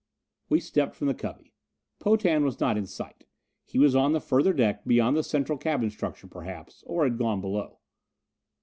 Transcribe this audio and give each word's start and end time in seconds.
We 0.49 0.59
stepped 0.59 0.95
from 0.95 1.09
the 1.09 1.13
cubby. 1.13 1.53
Potan 1.99 2.43
was 2.43 2.59
not 2.59 2.75
in 2.75 2.87
sight; 2.87 3.27
he 3.67 3.77
was 3.77 3.95
on 3.95 4.13
the 4.13 4.19
further 4.19 4.51
deck 4.51 4.83
beyond 4.83 5.15
the 5.15 5.21
central 5.23 5.59
cabin 5.59 5.91
structure 5.91 6.25
perhaps, 6.25 6.81
or 6.87 7.03
had 7.03 7.19
gone 7.19 7.39
below. 7.39 7.77